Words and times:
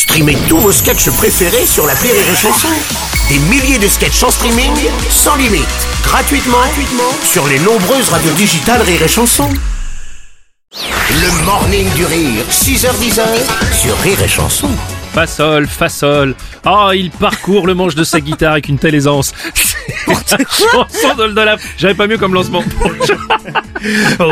Streamez 0.00 0.38
tous 0.48 0.56
vos 0.56 0.72
sketchs 0.72 1.10
préférés 1.10 1.66
sur 1.66 1.86
la 1.86 1.92
Rire 1.92 2.14
et 2.14 2.34
Chanson. 2.34 2.68
Des 3.28 3.38
milliers 3.50 3.78
de 3.78 3.86
sketchs 3.86 4.22
en 4.22 4.30
streaming, 4.30 4.72
sans 5.10 5.36
limite, 5.36 5.68
gratuitement, 6.02 6.56
gratuitement 6.56 7.12
sur 7.22 7.46
les 7.46 7.58
nombreuses 7.58 8.08
radios 8.08 8.32
digitales 8.32 8.80
Rire 8.80 9.02
et 9.02 9.08
Chanson. 9.08 9.50
Le 10.72 11.44
morning 11.44 11.86
du 11.92 12.06
rire, 12.06 12.46
6h10 12.48 13.20
sur 13.74 13.94
Rire 13.98 14.22
et 14.22 14.28
Chanson. 14.28 14.70
Fa 15.12 15.26
sol, 15.26 15.66
fa 15.66 15.90
sol. 15.90 16.34
Ah, 16.64 16.92
il 16.94 17.10
parcourt 17.10 17.66
le 17.66 17.74
manche 17.74 17.94
de 17.94 18.02
sa 18.02 18.20
guitare 18.20 18.52
avec 18.52 18.70
une 18.70 18.78
telle 18.78 18.94
aisance. 18.94 19.34
Chanson. 20.06 20.88
J'avais 21.76 21.94
pas 21.94 22.06
mieux 22.06 22.16
comme 22.16 22.32
lancement. 22.32 22.64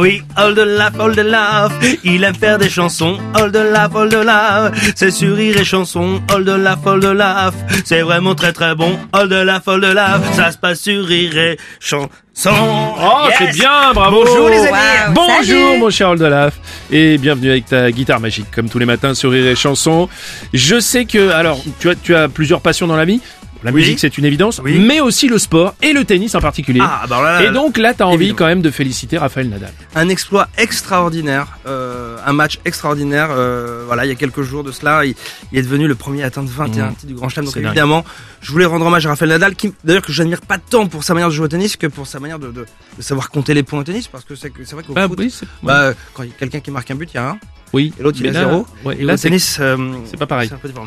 Oui, 0.00 0.22
all 0.36 0.54
the 0.54 0.58
laugh, 0.66 0.98
all 0.98 1.14
the 1.14 1.20
laugh. 1.20 1.72
Il 2.04 2.24
aime 2.24 2.34
faire 2.34 2.58
des 2.58 2.68
chansons, 2.68 3.18
all 3.34 3.50
the 3.52 3.56
laugh, 3.72 3.94
all 3.94 4.08
the 4.08 4.24
laugh. 4.24 4.72
C'est 4.94 5.10
sur 5.10 5.36
rire 5.36 5.56
et 5.58 5.64
chanson, 5.64 6.20
all 6.34 6.44
the 6.44 6.48
laugh, 6.58 6.84
all 6.86 7.00
the 7.00 7.04
laugh. 7.12 7.54
C'est 7.84 8.02
vraiment 8.02 8.34
très 8.34 8.52
très 8.52 8.74
bon, 8.74 8.98
all 9.12 9.28
the 9.28 9.32
laugh, 9.44 9.62
all 9.68 9.80
the 9.80 9.92
laugh. 9.94 10.20
Ça 10.34 10.50
se 10.52 10.58
passe 10.58 10.80
sur 10.80 11.04
rire 11.04 11.36
et 11.38 11.58
chanson. 11.80 12.08
Oh, 12.44 13.28
Yes. 13.28 13.34
c'est 13.38 13.52
bien, 13.58 13.92
bravo. 13.94 14.24
Bonjour 14.24 14.48
les 14.50 14.58
amis. 14.58 14.68
Wow. 15.08 15.14
Bonjour 15.14 15.68
Salut. 15.68 15.78
mon 15.80 15.90
cher 15.90 16.10
Oldolaf 16.10 16.54
et 16.90 17.16
bienvenue 17.16 17.50
avec 17.50 17.64
ta 17.66 17.90
guitare 17.90 18.20
magique 18.20 18.50
comme 18.54 18.68
tous 18.68 18.78
les 18.78 18.84
matins 18.84 19.14
sur 19.14 19.30
Rire 19.30 19.46
et 19.46 19.54
Chanson. 19.56 20.06
Je 20.52 20.78
sais 20.78 21.06
que 21.06 21.30
alors 21.30 21.58
tu 21.78 21.88
as 21.88 21.94
tu 21.94 22.14
as 22.14 22.28
plusieurs 22.28 22.60
passions 22.60 22.86
dans 22.86 22.96
la 22.96 23.06
vie. 23.06 23.22
La 23.64 23.70
Oui. 23.72 23.80
musique 23.80 23.98
c'est 23.98 24.16
une 24.18 24.24
évidence, 24.24 24.60
Oui. 24.62 24.78
mais 24.78 25.00
aussi 25.00 25.28
le 25.28 25.38
sport 25.38 25.74
et 25.82 25.92
le 25.92 26.04
tennis 26.04 26.34
en 26.34 26.40
particulier. 26.40 26.80
Ah, 26.82 27.04
bah 27.08 27.20
là, 27.22 27.40
là, 27.40 27.48
et 27.48 27.52
donc 27.52 27.78
là, 27.78 27.94
t'as 27.94 28.04
envie 28.04 28.14
évidemment. 28.26 28.36
quand 28.38 28.46
même 28.46 28.62
de 28.62 28.70
féliciter 28.70 29.18
Raphaël 29.18 29.48
Nadal. 29.48 29.72
un 29.94 30.08
exploit 30.08 30.48
extraordinaire, 30.58 31.58
euh, 31.66 32.16
un 32.24 32.32
match 32.32 32.58
extraordinaire. 32.64 33.28
euh, 33.30 33.82
voilà, 33.86 34.04
il 34.04 34.08
y 34.08 34.12
a 34.12 34.14
quelques 34.14 34.42
jours 34.42 34.62
de 34.62 34.72
cela, 34.72 35.04
il, 35.04 35.14
il 35.52 35.58
est 35.58 35.62
devenu 35.62 35.88
le 35.88 35.94
premier 35.94 36.22
à 36.22 36.26
atteindre 36.26 36.48
21 36.50 36.86
Mmh. 36.90 36.94
titres 36.94 37.06
du 37.06 37.14
Grand 37.14 37.28
Chelem. 37.28 37.46
Donc 37.46 37.54
dingue. 37.54 37.64
évidemment, 37.66 38.04
je 38.40 38.52
voulais 38.52 38.66
rendre 38.66 38.86
hommage 38.86 39.06
à 39.06 39.10
Rafael 39.10 39.30
Nadal, 39.30 39.54
qui 39.56 39.72
d'ailleurs 39.84 40.02
que 40.02 40.12
j'admire 40.12 40.40
pas 40.42 40.58
tant 40.58 40.86
pour 40.86 41.02
sa 41.02 41.14
manière 41.14 41.28
de 41.28 41.34
jouer 41.34 41.46
au 41.46 41.48
tennis 41.48 41.76
que 41.76 41.86
pour 41.86 42.06
sa 42.06 42.20
manière 42.20 42.38
de, 42.38 42.48
de, 42.52 42.66
de 42.98 43.02
savoir 43.02 43.30
compter 43.30 43.54
les 43.54 43.62
points 43.62 43.80
au 43.80 43.84
tennis, 43.84 44.06
parce 44.06 44.24
que 44.24 44.34
c'est 44.34 44.52
vrai 44.72 44.82
qu'au 44.84 44.92
Bah 44.92 45.08
foot, 45.08 45.18
oui, 45.18 45.30
c'est 45.30 45.46
bah, 45.62 45.92
quand 46.14 46.22
il 46.22 46.28
y 46.28 46.32
a 46.32 46.34
quelqu'un 46.38 46.60
qui 46.60 46.70
marque 46.70 46.90
un 46.90 46.94
but, 46.94 47.10
il 47.12 47.16
y 47.16 47.18
a 47.18 47.30
un, 47.30 47.38
oui. 47.72 47.92
et 47.98 48.02
l'autre 48.02 48.18
il 48.20 48.30
Mais 48.30 48.36
a 48.36 48.40
zéro. 48.40 48.66
ouais, 48.84 48.96
Et 48.98 49.02
là 49.04 49.14
au 49.14 49.16
tennis, 49.16 49.56
euh, 49.60 49.76
c'est 50.04 50.18
pas 50.18 50.26
pareil. 50.26 50.48
c'est 50.48 50.54
un 50.54 50.58
peu 50.58 50.68
différent. 50.68 50.86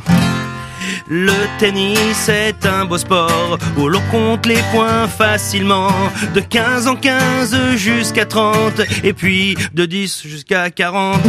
Le 1.08 1.33
tennis 1.58 2.30
est 2.30 2.66
un 2.66 2.85
beau 2.85 2.97
sport 2.97 3.58
où 3.77 3.88
l'on 3.88 4.02
compte 4.11 4.45
les 4.45 4.61
points 4.72 5.08
facilement. 5.08 5.89
De 6.33 6.39
15 6.39 6.88
en 6.88 6.95
15 6.95 7.75
jusqu'à 7.75 8.25
30 8.25 8.81
et 9.03 9.13
puis 9.13 9.58
de 9.73 9.86
10 9.86 10.23
jusqu'à 10.25 10.69
40. 10.69 11.21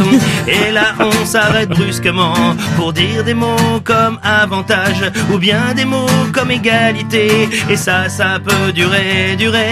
Et 0.47 0.71
là 0.71 0.93
on 0.99 1.25
s'arrête 1.25 1.69
brusquement 1.69 2.55
pour 2.75 2.93
dire 2.93 3.23
des 3.23 3.33
mots 3.33 3.81
comme 3.83 4.19
avantage 4.23 5.11
ou 5.31 5.37
bien 5.37 5.73
des 5.75 5.85
mots 5.85 6.05
comme 6.33 6.51
égalité. 6.51 7.49
Et 7.69 7.75
ça, 7.75 8.09
ça 8.09 8.39
peut 8.43 8.71
durer, 8.71 9.35
durer. 9.37 9.71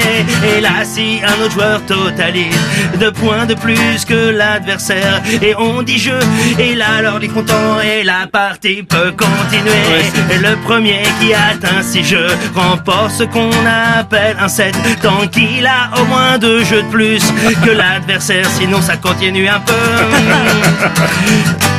Et 0.56 0.62
là 0.62 0.84
si 0.84 1.20
un 1.24 1.44
autre 1.44 1.54
joueur 1.54 1.86
totalise 1.86 2.58
deux 3.00 3.12
points 3.12 3.46
de 3.46 3.54
plus 3.54 4.06
que 4.06 4.30
l'adversaire 4.30 5.22
et 5.42 5.56
on 5.56 5.82
dit 5.82 5.98
jeu 5.98 6.20
et 6.58 6.76
là 6.76 6.96
alors 6.98 7.18
il 7.20 7.26
est 7.26 7.34
content 7.34 7.80
et 7.82 8.04
la 8.04 8.28
partie 8.28 8.84
peut 8.84 9.12
continuer. 9.12 9.69
Ouais, 9.70 10.04
c'est- 10.14 10.36
Et 10.36 10.38
le 10.40 10.56
premier 10.58 11.02
qui 11.20 11.34
atteint 11.34 11.82
six 11.82 12.04
jeux 12.04 12.28
remporte 12.56 13.12
ce 13.12 13.24
qu'on 13.24 13.50
appelle 13.98 14.38
un 14.40 14.48
set 14.48 14.76
tant 15.02 15.28
qu'il 15.28 15.66
a 15.66 15.90
au 16.00 16.06
moins 16.06 16.38
deux 16.38 16.64
jeux 16.64 16.84
de 16.84 16.88
plus 16.90 17.24
que 17.66 17.72
l'adversaire 17.82 18.46
sinon 18.58 18.82
ça 18.82 18.98
continue 18.98 19.48
un 19.48 19.60
peu. 19.60 19.74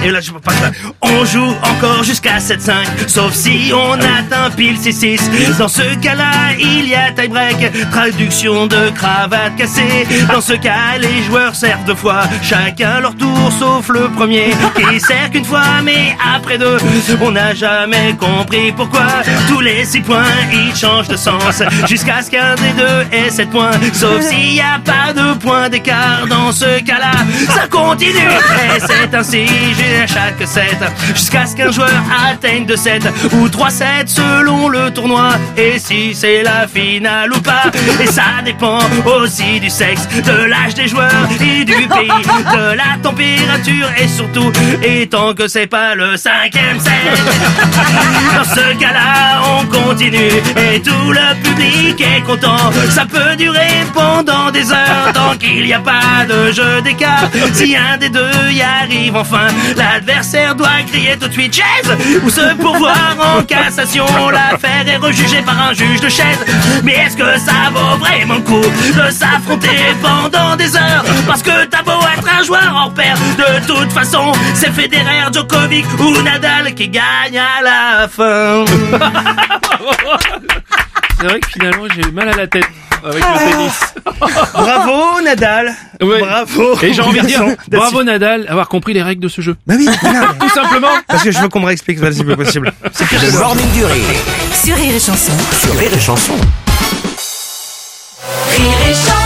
Et 0.02 0.10
là, 0.10 0.20
je 0.20 0.30
peux 0.32 0.40
pas. 0.40 0.52
On 1.02 1.24
joue 1.26 1.54
encore 1.62 2.02
jusqu'à 2.04 2.38
7-5, 2.38 2.72
sauf 3.06 3.34
si 3.34 3.70
on 3.74 3.92
atteint 3.94 4.50
pile 4.56 4.76
6-6. 4.78 5.20
Dans 5.58 5.68
ce 5.68 5.82
cas-là, 6.00 6.30
il 6.58 6.88
y 6.88 6.94
a 6.94 7.12
tie-break, 7.12 7.90
traduction 7.90 8.66
de 8.66 8.88
cravate 8.94 9.56
cassée. 9.58 10.06
Dans 10.32 10.40
ce 10.40 10.54
cas, 10.54 10.96
les 10.98 11.22
joueurs 11.24 11.54
servent 11.54 11.84
deux 11.84 11.94
fois, 11.94 12.22
chacun 12.42 13.00
leur 13.00 13.14
tour, 13.14 13.52
sauf 13.58 13.88
le 13.90 14.08
premier, 14.08 14.50
qui 14.90 14.98
sert 15.00 15.30
qu'une 15.30 15.44
fois, 15.44 15.82
mais 15.84 16.16
après 16.34 16.56
deux. 16.56 16.78
On 17.20 17.32
n'a 17.32 17.54
jamais 17.54 17.79
compris 18.18 18.72
pourquoi 18.72 19.06
tous 19.48 19.60
les 19.60 19.84
6 19.84 20.00
points, 20.00 20.24
ils 20.52 20.74
changent 20.76 21.08
de 21.08 21.16
sens, 21.16 21.62
jusqu'à 21.88 22.22
ce 22.22 22.30
qu'un 22.30 22.54
des 22.56 22.72
deux 22.72 23.16
ait 23.16 23.30
7 23.30 23.50
points. 23.50 23.70
Sauf 23.92 24.20
s'il 24.22 24.54
n'y 24.54 24.60
a 24.60 24.78
pas 24.84 25.12
de 25.12 25.34
point 25.38 25.68
d'écart, 25.68 26.26
dans 26.28 26.52
ce 26.52 26.80
cas-là, 26.80 27.12
ça 27.54 27.66
continue. 27.68 28.18
Et 28.76 28.80
c'est 28.80 29.14
ainsi, 29.14 29.46
j'ai 29.46 30.06
chaque 30.06 30.46
set, 30.46 30.78
jusqu'à 31.14 31.46
ce 31.46 31.56
qu'un 31.56 31.70
joueur 31.70 31.90
atteigne 32.28 32.66
2 32.66 32.76
sets 32.76 33.00
ou 33.32 33.48
3 33.48 33.70
sets 33.70 34.06
selon 34.06 34.68
le 34.68 34.90
tournoi. 34.90 35.30
Et 35.56 35.78
si 35.78 36.14
c'est 36.14 36.42
la 36.42 36.66
finale 36.66 37.32
ou 37.32 37.40
pas, 37.40 37.64
et 38.00 38.06
ça 38.06 38.42
dépend 38.44 38.78
aussi 39.06 39.60
du 39.60 39.70
sexe, 39.70 40.06
de 40.08 40.44
l'âge 40.44 40.74
des 40.74 40.88
joueurs 40.88 41.28
et 41.40 41.64
du 41.64 41.72
pays, 41.72 42.08
de 42.08 42.76
la 42.76 42.98
température 43.02 43.88
et 43.98 44.08
surtout, 44.08 44.52
et 44.82 45.06
tant 45.06 45.34
que 45.34 45.48
c'est 45.48 45.66
pas 45.66 45.94
le 45.94 46.16
cinquième 46.16 46.78
set. 46.78 46.90
Dans 48.36 48.44
ce 48.44 48.78
cas-là, 48.78 49.42
on 49.44 49.66
continue 49.66 50.42
et 50.56 50.80
tout 50.80 51.12
le 51.12 51.42
public 51.42 52.00
est 52.00 52.22
content. 52.22 52.70
Ça 52.90 53.04
peut 53.06 53.36
durer 53.36 53.86
pendant 53.92 54.50
des 54.50 54.70
heures 54.72 55.12
tant 55.30 55.36
qu'il 55.38 55.64
n'y 55.64 55.72
a 55.72 55.80
pas 55.80 56.24
de 56.28 56.52
jeu 56.52 56.82
d'écart. 56.82 57.28
Si 57.52 57.76
un 57.76 57.96
des 57.98 58.08
deux 58.08 58.50
y 58.50 58.62
arrive 58.62 59.16
enfin, 59.16 59.48
l'adversaire 59.76 60.54
doit 60.54 60.82
crier 60.86 61.16
tout 61.18 61.28
de 61.28 61.32
suite 61.32 61.54
chaise 61.54 61.96
ou 62.22 62.30
se 62.30 62.54
pourvoir 62.54 63.16
en 63.18 63.42
cassation. 63.54 64.06
L'affaire 64.30 64.86
est 64.86 64.96
rejugée 64.96 65.42
par 65.42 65.60
un 65.68 65.72
juge 65.72 66.00
de 66.00 66.08
chaise. 66.08 66.38
Mais 66.84 66.94
est-ce 66.94 67.16
que 67.16 67.38
ça 67.38 67.70
vaut 67.72 67.96
vraiment 67.98 68.34
le 68.34 68.40
coup 68.42 68.60
de 68.60 69.10
s'affronter 69.10 69.68
pendant 70.00 70.56
des 70.56 70.74
heures? 70.76 71.04
Parce 71.26 71.42
que 71.42 71.64
t'as 71.66 71.82
beau 71.82 72.00
être 72.16 72.28
un 72.38 72.42
joueur 72.42 72.72
hors 72.74 72.94
pair, 72.94 73.16
de 73.36 73.66
toute 73.66 73.92
façon, 73.92 74.32
c'est 74.54 74.72
Federer, 74.72 75.30
Djokovic 75.32 75.86
ou 75.98 76.22
Nadal 76.22 76.74
qui 76.74 76.88
gagne 76.88 77.38
à 77.38 77.62
la 77.62 78.08
fin. 78.08 78.64
C'est 81.20 81.26
vrai 81.26 81.40
que 81.40 81.48
finalement 81.50 81.84
j'ai 81.94 82.00
eu 82.08 82.12
mal 82.12 82.30
à 82.30 82.36
la 82.36 82.46
tête 82.46 82.64
avec 83.04 83.22
le 83.24 83.50
tennis. 83.50 83.94
Bravo 84.54 85.20
Nadal. 85.22 85.74
Ouais. 86.02 86.20
Bravo. 86.20 86.78
Et 86.82 86.92
j'ai 86.92 87.02
envie 87.02 87.20
de 87.20 87.26
dire 87.26 87.44
bravo 87.68 88.02
Nadal 88.02 88.46
avoir 88.48 88.68
compris 88.68 88.92
les 88.94 89.02
règles 89.02 89.22
de 89.22 89.28
ce 89.28 89.40
jeu. 89.40 89.56
Bah 89.66 89.74
oui, 89.76 89.88
Tout 90.40 90.48
simplement. 90.50 90.88
parce 91.06 91.22
que 91.22 91.30
je 91.30 91.38
veux 91.40 91.48
qu'on 91.48 91.60
me 91.60 91.66
réexplique 91.66 91.98
voilà, 91.98 92.14
si 92.14 92.24
peu 92.24 92.36
possible. 92.36 92.72
Le 92.82 93.38
morning 93.38 93.70
du 93.72 93.84
rire 93.84 94.04
Sur 94.64 94.76
Rire 94.76 94.94
et 94.94 95.00
Chanson. 95.00 95.32
sur 95.62 95.76
Rire 95.76 95.90
et 95.94 96.00
Chanson. 96.00 96.34
Rire 98.56 98.78
et 98.88 98.94
Chanson. 98.94 99.19